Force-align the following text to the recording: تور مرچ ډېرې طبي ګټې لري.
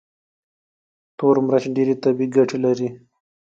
تور 1.17 1.35
مرچ 1.45 1.63
ډېرې 1.75 1.95
طبي 2.03 2.25
ګټې 2.35 2.57
لري. 2.65 2.89